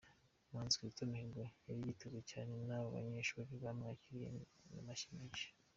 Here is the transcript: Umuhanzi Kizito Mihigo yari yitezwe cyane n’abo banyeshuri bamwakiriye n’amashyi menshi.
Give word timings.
Umuhanzi 0.47 0.77
Kizito 0.79 1.03
Mihigo 1.11 1.41
yari 1.65 1.79
yitezwe 1.87 2.19
cyane 2.31 2.53
n’abo 2.67 2.87
banyeshuri 2.95 3.51
bamwakiriye 3.63 4.27
n’amashyi 4.73 5.09
menshi. 5.17 5.47